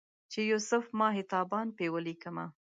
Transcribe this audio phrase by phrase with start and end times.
[0.31, 2.45] چې یوسف ماه تابان په ولیکمه